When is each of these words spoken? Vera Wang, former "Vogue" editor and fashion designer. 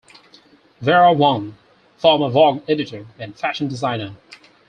Vera 0.79 1.13
Wang, 1.13 1.55
former 1.97 2.27
"Vogue" 2.29 2.63
editor 2.67 3.05
and 3.19 3.37
fashion 3.37 3.67
designer. 3.67 4.15